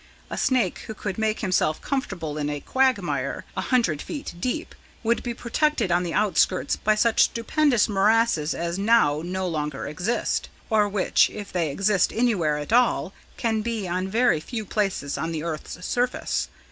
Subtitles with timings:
[0.31, 5.21] A snake who could make himself comfortable in a quagmire, a hundred feet deep, would
[5.21, 10.89] be protected on the outskirts by such stupendous morasses as now no longer exist, or
[10.89, 15.43] which, if they exist anywhere at all, can be on very few places on the
[15.43, 16.47] earth's surface.